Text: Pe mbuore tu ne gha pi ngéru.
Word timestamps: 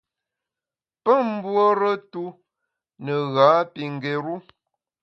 Pe 1.03 1.13
mbuore 1.31 1.91
tu 2.11 2.23
ne 3.03 3.13
gha 3.33 3.49
pi 3.73 3.81
ngéru. 3.95 4.35